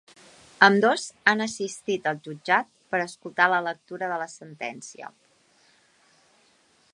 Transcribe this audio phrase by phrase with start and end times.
[0.67, 5.13] Ambdós han assistit al jutjat per escoltar la lectura de la sentència.